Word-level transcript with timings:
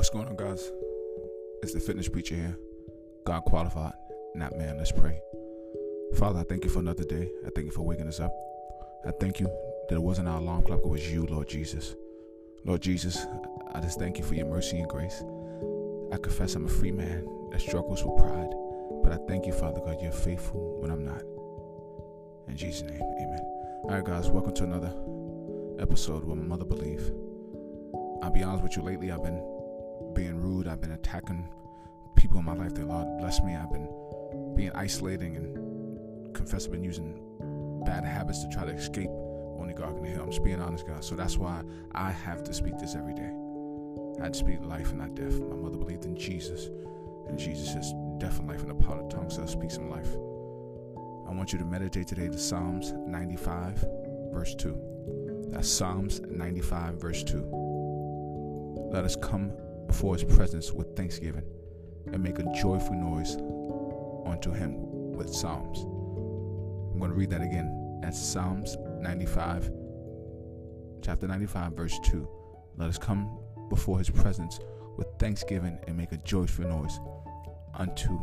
What's 0.00 0.08
going 0.08 0.28
on, 0.28 0.36
guys? 0.36 0.72
It's 1.62 1.74
the 1.74 1.78
fitness 1.78 2.08
preacher 2.08 2.34
here. 2.34 2.56
God 3.26 3.42
qualified, 3.44 3.92
not 4.34 4.56
man. 4.56 4.78
Let's 4.78 4.92
pray. 4.92 5.20
Father, 6.16 6.40
I 6.40 6.44
thank 6.44 6.64
you 6.64 6.70
for 6.70 6.78
another 6.78 7.04
day. 7.04 7.28
I 7.46 7.50
thank 7.54 7.66
you 7.66 7.70
for 7.70 7.82
waking 7.82 8.08
us 8.08 8.18
up. 8.18 8.32
I 9.06 9.10
thank 9.20 9.40
you 9.40 9.46
that 9.90 9.96
it 9.96 10.02
wasn't 10.02 10.28
our 10.28 10.38
alarm 10.38 10.62
clock, 10.62 10.80
it 10.82 10.88
was 10.88 11.12
you, 11.12 11.26
Lord 11.26 11.50
Jesus. 11.50 11.96
Lord 12.64 12.80
Jesus, 12.80 13.26
I 13.74 13.80
just 13.80 13.98
thank 13.98 14.16
you 14.16 14.24
for 14.24 14.34
your 14.34 14.46
mercy 14.46 14.78
and 14.78 14.88
grace. 14.88 15.22
I 16.10 16.16
confess 16.16 16.54
I'm 16.54 16.64
a 16.64 16.70
free 16.70 16.92
man 16.92 17.28
that 17.50 17.60
struggles 17.60 18.02
with 18.02 18.16
pride, 18.16 18.54
but 19.04 19.12
I 19.12 19.18
thank 19.28 19.44
you, 19.44 19.52
Father 19.52 19.82
God, 19.82 20.00
you're 20.00 20.12
faithful 20.12 20.80
when 20.80 20.90
I'm 20.90 21.04
not. 21.04 21.20
In 22.48 22.56
Jesus' 22.56 22.88
name, 22.88 23.02
amen. 23.02 23.40
All 23.82 23.90
right, 23.90 24.04
guys, 24.04 24.30
welcome 24.30 24.54
to 24.54 24.64
another 24.64 24.94
episode 25.78 26.24
where 26.24 26.36
my 26.36 26.46
mother 26.46 26.64
believe. 26.64 27.12
I'll 28.22 28.32
be 28.32 28.42
honest 28.42 28.62
with 28.62 28.78
you, 28.78 28.82
lately 28.82 29.12
I've 29.12 29.22
been 29.22 29.59
I've 30.70 30.80
been 30.80 30.92
attacking 30.92 31.48
people 32.16 32.38
in 32.38 32.44
my 32.44 32.54
life 32.54 32.74
that 32.74 32.86
Lord 32.86 33.06
bless 33.18 33.42
me. 33.42 33.56
I've 33.56 33.72
been 33.72 33.88
being 34.54 34.70
isolating 34.72 35.36
and 35.36 36.34
confess 36.34 36.66
I've 36.66 36.72
been 36.72 36.84
using 36.84 37.82
bad 37.84 38.04
habits 38.04 38.42
to 38.44 38.48
try 38.48 38.64
to 38.64 38.72
escape 38.72 39.10
only 39.58 39.74
God 39.74 39.96
can 39.96 40.04
heal. 40.04 40.22
I'm 40.22 40.30
just 40.30 40.44
being 40.44 40.60
honest, 40.60 40.86
guys. 40.86 41.06
So 41.06 41.14
that's 41.14 41.36
why 41.36 41.62
I 41.92 42.10
have 42.10 42.44
to 42.44 42.54
speak 42.54 42.78
this 42.78 42.94
every 42.94 43.14
day. 43.14 43.30
I 44.18 44.24
had 44.24 44.32
to 44.32 44.38
speak 44.38 44.60
life 44.62 44.90
and 44.90 44.98
not 44.98 45.14
death. 45.14 45.38
My 45.40 45.56
mother 45.56 45.76
believed 45.76 46.04
in 46.04 46.16
Jesus, 46.16 46.70
and 47.28 47.38
Jesus 47.38 47.74
is 47.74 47.92
death 48.18 48.38
and 48.38 48.48
life 48.48 48.62
in 48.62 48.68
the 48.68 48.74
power 48.74 49.00
of 49.00 49.10
the 49.10 49.16
tongue, 49.16 49.28
so 49.28 49.42
I 49.42 49.46
speak 49.46 49.70
some 49.70 49.90
life. 49.90 50.14
I 51.28 51.32
want 51.32 51.52
you 51.52 51.58
to 51.58 51.64
meditate 51.64 52.06
today 52.06 52.28
to 52.28 52.38
Psalms 52.38 52.92
95, 53.06 53.84
verse 54.32 54.54
2. 54.54 55.48
That's 55.48 55.68
Psalms 55.68 56.20
95, 56.20 56.94
verse 56.94 57.22
2. 57.24 58.88
Let 58.92 59.04
us 59.04 59.16
come 59.16 59.52
before 59.86 60.14
his 60.14 60.24
presence 60.24 60.72
with 60.72 60.96
thanksgiving 60.96 61.44
and 62.12 62.22
make 62.22 62.38
a 62.38 62.52
joyful 62.60 62.94
noise 62.94 63.36
unto 64.26 64.52
him 64.52 65.12
with 65.12 65.32
psalms. 65.32 65.80
I'm 66.92 66.98
going 66.98 67.10
to 67.10 67.16
read 67.16 67.30
that 67.30 67.42
again. 67.42 68.00
That's 68.02 68.18
Psalms 68.18 68.76
95, 69.00 69.70
chapter 71.02 71.26
95, 71.26 71.72
verse 71.72 71.98
2. 72.04 72.28
Let 72.76 72.88
us 72.88 72.98
come 72.98 73.38
before 73.68 73.98
his 73.98 74.10
presence 74.10 74.58
with 74.96 75.06
thanksgiving 75.18 75.78
and 75.86 75.96
make 75.96 76.12
a 76.12 76.16
joyful 76.18 76.66
noise 76.66 76.98
unto 77.74 78.18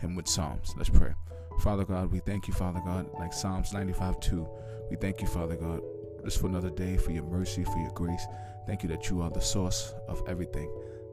him 0.00 0.14
with 0.14 0.26
psalms. 0.26 0.74
Let's 0.76 0.90
pray. 0.90 1.12
Father 1.60 1.84
God, 1.84 2.12
we 2.12 2.20
thank 2.20 2.48
you, 2.48 2.54
Father 2.54 2.80
God, 2.84 3.08
like 3.18 3.32
Psalms 3.32 3.72
95 3.72 4.20
2. 4.20 4.48
We 4.90 4.96
thank 4.96 5.20
you, 5.20 5.26
Father 5.26 5.56
God, 5.56 5.80
just 6.26 6.40
for 6.40 6.48
another 6.48 6.70
day, 6.70 6.96
for 6.96 7.12
your 7.12 7.22
mercy, 7.22 7.62
for 7.62 7.78
your 7.78 7.92
grace. 7.92 8.26
Thank 8.66 8.82
you 8.82 8.88
that 8.88 9.08
you 9.08 9.22
are 9.22 9.30
the 9.30 9.40
source 9.40 9.94
of 10.08 10.20
everything. 10.26 10.68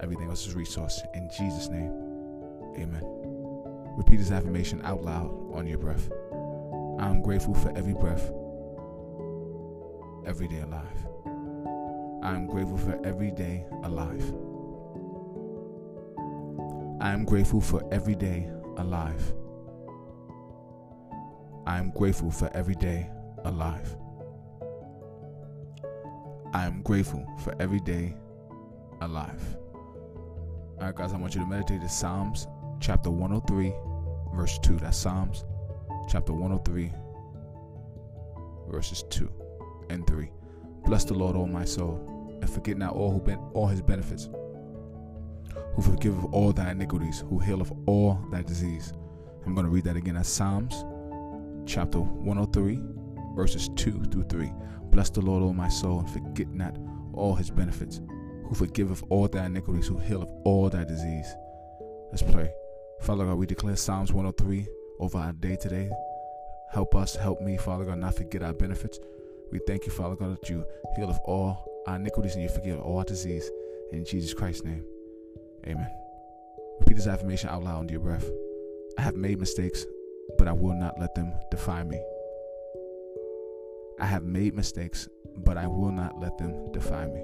Everything 0.00 0.30
else 0.30 0.46
is 0.46 0.54
resource. 0.54 1.02
In 1.12 1.28
Jesus' 1.28 1.68
name, 1.68 1.92
amen. 2.78 3.02
Repeat 3.98 4.16
this 4.16 4.30
affirmation 4.30 4.80
out 4.82 5.02
loud 5.04 5.30
on 5.52 5.66
your 5.66 5.76
breath. 5.76 6.10
I 6.98 7.06
am 7.06 7.20
grateful 7.20 7.54
for 7.54 7.70
every 7.76 7.92
breath, 7.92 8.32
every 10.26 10.48
day 10.48 10.60
alive. 10.60 11.06
I 12.22 12.34
am 12.34 12.46
grateful 12.46 12.78
for 12.78 12.98
every 13.04 13.30
day 13.30 13.66
alive. 13.82 14.24
I 17.02 17.12
am 17.12 17.26
grateful 17.26 17.60
for 17.60 17.86
every 17.92 18.14
day 18.14 18.50
alive. 18.78 19.34
I 21.66 21.76
am 21.76 21.90
grateful 21.90 22.30
for 22.30 22.50
every 22.54 22.74
day 22.74 23.10
alive. 23.44 23.96
I 26.54 26.66
am 26.66 26.82
grateful 26.82 27.26
for 27.40 27.52
every 27.58 27.80
day 27.80 28.14
alive. 29.00 29.42
All 30.78 30.86
right, 30.86 30.94
guys, 30.94 31.12
I 31.12 31.16
want 31.16 31.34
you 31.34 31.40
to 31.40 31.46
meditate 31.48 31.82
in 31.82 31.88
Psalms 31.88 32.46
chapter 32.78 33.10
103, 33.10 33.74
verse 34.36 34.60
2. 34.60 34.76
That's 34.76 34.96
Psalms 34.96 35.44
chapter 36.08 36.32
103, 36.32 36.92
verses 38.70 39.02
2 39.10 39.28
and 39.90 40.06
3. 40.06 40.30
Bless 40.86 41.02
the 41.02 41.14
Lord, 41.14 41.34
all 41.34 41.48
my 41.48 41.64
soul, 41.64 42.38
and 42.40 42.48
forget 42.48 42.78
not 42.78 42.94
all 42.94 43.10
who 43.10 43.34
all 43.52 43.66
his 43.66 43.82
benefits, 43.82 44.28
who 45.74 45.82
forgiveth 45.82 46.24
all 46.30 46.52
thy 46.52 46.70
iniquities, 46.70 47.24
who 47.28 47.40
healeth 47.40 47.72
all 47.86 48.20
thy 48.30 48.42
disease. 48.42 48.92
I'm 49.44 49.54
going 49.54 49.66
to 49.66 49.72
read 49.72 49.84
that 49.84 49.96
again. 49.96 50.14
That's 50.14 50.28
Psalms 50.28 50.84
chapter 51.66 51.98
103, 51.98 52.78
verses 53.34 53.70
2 53.74 54.04
through 54.04 54.26
3. 54.28 54.52
Bless 54.94 55.10
the 55.10 55.20
Lord, 55.20 55.42
O 55.42 55.52
my 55.52 55.68
soul, 55.68 55.98
and 55.98 56.08
forget 56.08 56.46
not 56.54 56.76
all 57.14 57.34
his 57.34 57.50
benefits, 57.50 58.00
who 58.44 58.54
forgiveth 58.54 59.02
all 59.10 59.26
thy 59.26 59.46
iniquities, 59.46 59.88
who 59.88 59.98
healeth 59.98 60.30
all 60.44 60.70
thy 60.70 60.84
disease. 60.84 61.26
Let's 62.12 62.22
pray. 62.22 62.52
Father 63.00 63.24
God, 63.24 63.34
we 63.34 63.44
declare 63.44 63.74
Psalms 63.74 64.12
103 64.12 64.68
over 65.00 65.18
our 65.18 65.32
day 65.32 65.56
today. 65.56 65.90
Help 66.72 66.94
us, 66.94 67.16
help 67.16 67.40
me, 67.40 67.56
Father 67.56 67.84
God, 67.84 67.98
not 67.98 68.14
forget 68.14 68.44
our 68.44 68.52
benefits. 68.52 69.00
We 69.50 69.58
thank 69.66 69.84
you, 69.84 69.90
Father 69.90 70.14
God, 70.14 70.38
that 70.40 70.48
you 70.48 70.64
heal 70.94 71.10
of 71.10 71.18
all 71.24 71.66
our 71.88 71.96
iniquities 71.96 72.34
and 72.36 72.44
you 72.44 72.48
forgive 72.48 72.78
all 72.78 72.98
our 72.98 73.04
disease. 73.04 73.50
In 73.90 74.04
Jesus 74.04 74.32
Christ's 74.32 74.62
name, 74.62 74.84
amen. 75.66 75.90
Repeat 76.78 76.94
this 76.94 77.08
affirmation 77.08 77.50
out 77.50 77.64
loud 77.64 77.80
under 77.80 77.94
your 77.94 78.00
breath. 78.00 78.30
I 78.96 79.02
have 79.02 79.16
made 79.16 79.40
mistakes, 79.40 79.86
but 80.38 80.46
I 80.46 80.52
will 80.52 80.74
not 80.74 81.00
let 81.00 81.16
them 81.16 81.32
define 81.50 81.88
me. 81.88 82.00
I 84.00 84.06
have 84.06 84.24
made 84.24 84.54
mistakes, 84.54 85.08
but 85.36 85.56
I 85.56 85.68
will 85.68 85.92
not 85.92 86.18
let 86.18 86.36
them 86.36 86.72
define 86.72 87.14
me. 87.14 87.22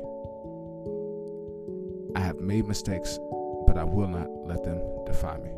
I 2.15 2.21
have 2.21 2.39
made 2.39 2.67
mistakes, 2.67 3.19
but 3.67 3.77
I 3.77 3.85
will 3.85 4.07
not 4.07 4.29
let 4.47 4.63
them 4.63 4.81
define 5.05 5.43
me. 5.43 5.51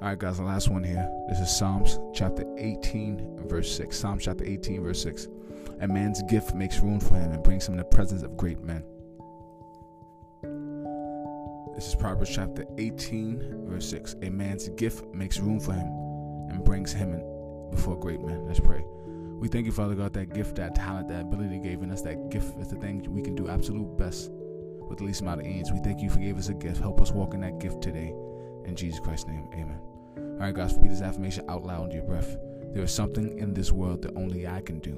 All 0.00 0.08
right, 0.08 0.18
guys, 0.18 0.36
the 0.38 0.44
last 0.44 0.68
one 0.68 0.84
here. 0.84 1.08
This 1.28 1.40
is 1.40 1.56
Psalms 1.56 1.98
chapter 2.14 2.44
18, 2.56 3.48
verse 3.48 3.74
6. 3.76 3.96
Psalms 3.96 4.24
chapter 4.24 4.44
18, 4.44 4.82
verse 4.82 5.02
6. 5.02 5.28
A 5.80 5.88
man's 5.88 6.22
gift 6.24 6.54
makes 6.54 6.78
room 6.78 7.00
for 7.00 7.14
him 7.14 7.32
and 7.32 7.42
brings 7.42 7.66
him 7.66 7.74
in 7.74 7.78
the 7.78 7.84
presence 7.84 8.22
of 8.22 8.36
great 8.36 8.60
men. 8.62 8.84
This 11.74 11.88
is 11.88 11.94
Proverbs 11.96 12.32
chapter 12.32 12.64
18, 12.78 13.66
verse 13.66 13.90
6. 13.90 14.16
A 14.22 14.30
man's 14.30 14.68
gift 14.70 15.04
makes 15.12 15.40
room 15.40 15.58
for 15.58 15.72
him 15.72 15.86
and 16.48 16.64
brings 16.64 16.92
him 16.92 17.12
in 17.12 17.70
before 17.70 17.98
great 17.98 18.20
men. 18.20 18.46
Let's 18.46 18.60
pray. 18.60 18.84
We 19.42 19.48
thank 19.48 19.66
you, 19.66 19.72
Father 19.72 19.96
God, 19.96 20.12
that 20.12 20.32
gift, 20.32 20.54
that 20.54 20.76
talent, 20.76 21.08
that 21.08 21.22
ability 21.22 21.56
you 21.56 21.60
gave 21.60 21.82
in 21.82 21.90
us. 21.90 22.00
That 22.02 22.30
gift 22.30 22.56
is 22.60 22.68
the 22.68 22.76
thing 22.76 23.04
we 23.12 23.22
can 23.22 23.34
do 23.34 23.48
absolute 23.48 23.98
best 23.98 24.30
with 24.30 24.98
the 24.98 25.04
least 25.04 25.20
amount 25.20 25.40
of 25.40 25.46
ends. 25.48 25.72
We 25.72 25.80
thank 25.80 26.00
you 26.00 26.10
for 26.10 26.20
giving 26.20 26.38
us 26.38 26.48
a 26.48 26.54
gift. 26.54 26.78
Help 26.78 27.00
us 27.00 27.10
walk 27.10 27.34
in 27.34 27.40
that 27.40 27.58
gift 27.58 27.82
today. 27.82 28.14
In 28.66 28.76
Jesus 28.76 29.00
Christ's 29.00 29.26
name, 29.26 29.48
amen. 29.52 29.80
All 30.16 30.46
right, 30.46 30.54
guys, 30.54 30.74
repeat 30.74 30.90
this 30.90 31.02
affirmation 31.02 31.44
out 31.50 31.64
loud 31.64 31.82
under 31.82 31.96
your 31.96 32.04
breath. 32.04 32.36
There 32.72 32.84
is 32.84 32.92
something 32.92 33.36
in 33.36 33.52
this 33.52 33.72
world 33.72 34.02
that 34.02 34.14
only 34.14 34.46
I 34.46 34.60
can 34.60 34.78
do. 34.78 34.96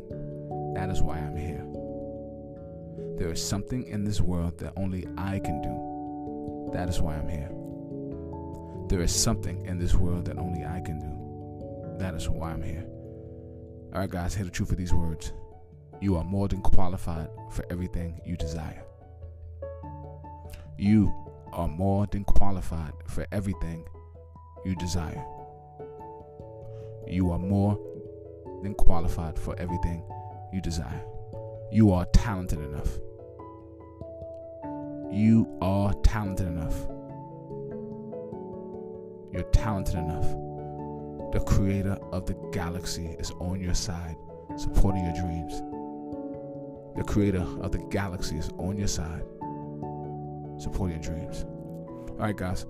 That 0.75 0.91
is 0.91 1.01
why 1.01 1.17
I'm 1.17 1.39
here. 1.39 1.65
There 3.17 3.33
is 3.33 3.43
something 3.43 3.87
in 3.87 4.05
this 4.05 4.21
world 4.21 4.59
that 4.59 4.75
only 4.77 5.07
I 5.17 5.39
can 5.39 5.63
do. 5.63 6.71
That 6.75 6.91
is 6.91 7.01
why 7.01 7.15
I'm 7.17 7.31
here. 7.31 7.49
There 8.91 9.01
is 9.01 9.11
something 9.11 9.65
in 9.65 9.79
this 9.79 9.95
world 9.95 10.27
that 10.27 10.37
only 10.37 10.67
I 10.67 10.81
can 10.81 10.99
do. 10.99 11.97
That 11.99 12.15
is 12.15 12.29
why 12.29 12.51
I'm 12.51 12.63
here. 12.63 12.85
All 13.95 14.01
right, 14.01 14.11
guys, 14.11 14.35
hear 14.35 14.45
the 14.45 14.51
truth 14.51 14.73
of 14.73 14.77
these 14.77 14.93
words. 14.93 15.33
You 16.01 16.17
are 16.17 16.25
more 16.25 16.49
than 16.49 16.63
qualified 16.63 17.29
for 17.53 17.65
everything 17.71 18.21
you 18.27 18.37
desire. 18.37 18.83
You 20.77 21.15
are 21.53 21.69
more 21.69 22.09
than 22.09 22.25
qualified 22.25 22.93
for 23.07 23.25
everything 23.31 23.87
you 24.65 24.75
desire. 24.75 25.25
You 27.07 27.31
are 27.31 27.39
more 27.39 27.79
than 28.65 28.75
qualified 28.75 29.39
for 29.39 29.57
everything 29.61 30.03
you 30.53 30.61
desire. 30.61 31.05
You 31.71 31.93
are 31.93 32.05
talented 32.07 32.59
enough. 32.59 32.99
You 35.13 35.57
are 35.63 35.95
talented 36.03 36.49
enough. 36.49 36.75
You're 39.33 39.49
talented 39.53 39.95
enough. 39.95 40.54
The 41.35 41.41
creator 41.41 41.99
of 42.13 42.27
the 42.27 42.35
galaxy 42.53 43.07
is 43.19 43.33
on 43.33 43.61
your 43.61 43.75
side, 43.75 44.15
supporting 44.57 45.05
your 45.05 45.15
dreams. 45.15 45.63
The 46.97 47.03
creator 47.03 47.45
of 47.61 47.73
the 47.73 47.85
galaxy 47.91 48.37
is 48.39 48.51
on 48.51 48.79
your 48.79 48.87
side, 48.87 49.25
supporting 50.63 51.03
your 51.03 51.03
dreams. 51.03 51.45
All 52.11 52.19
right, 52.19 52.37
guys. 52.37 52.67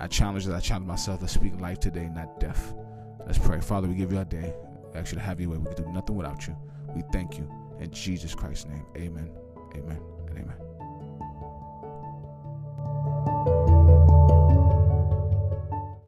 I 0.00 0.06
challenge 0.06 0.46
that 0.46 0.54
I 0.54 0.60
challenge 0.60 0.86
myself 0.86 1.20
to 1.20 1.28
speak 1.28 1.60
life 1.60 1.80
today, 1.80 2.08
not 2.14 2.40
death. 2.40 2.72
Let's 3.26 3.36
pray. 3.36 3.60
Father, 3.60 3.88
we 3.88 3.94
give 3.94 4.10
you 4.10 4.16
our 4.16 4.24
day. 4.24 4.54
Actually, 4.94 5.20
have 5.20 5.38
your 5.38 5.50
way. 5.50 5.58
We 5.58 5.74
can 5.74 5.84
do 5.84 5.92
nothing 5.92 6.16
without 6.16 6.46
you. 6.46 6.56
We 6.96 7.02
thank 7.12 7.36
you. 7.36 7.46
In 7.78 7.90
Jesus 7.90 8.34
Christ's 8.34 8.70
name, 8.70 8.86
amen, 8.96 9.30
amen, 9.76 10.00
and 10.28 10.38
amen. 10.38 10.71